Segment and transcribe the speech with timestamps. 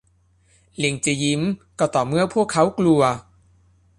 [0.83, 1.41] ลิงจะยิ้ม
[1.79, 3.01] ก็ต่อเมื่อพวกเขากลัว